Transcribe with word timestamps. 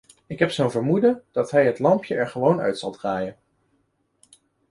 Ik 0.27 0.39
heb 0.39 0.51
zo'n 0.51 0.71
vermoeden 0.71 1.23
dat 1.31 1.51
hij 1.51 1.65
het 1.65 1.79
lampje 1.79 2.15
er 2.15 2.27
gewoon 2.27 2.59
uit 2.59 2.79
zal 2.79 2.91
draaien. 2.91 3.37